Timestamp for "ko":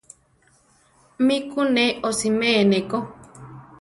2.89-2.99